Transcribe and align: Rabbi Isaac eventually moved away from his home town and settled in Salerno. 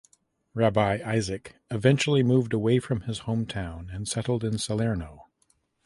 Rabbi 0.55 0.97
Isaac 1.05 1.57
eventually 1.69 2.23
moved 2.23 2.53
away 2.53 2.79
from 2.79 3.01
his 3.01 3.19
home 3.29 3.45
town 3.45 3.91
and 3.93 4.07
settled 4.07 4.43
in 4.43 4.57
Salerno. 4.57 5.27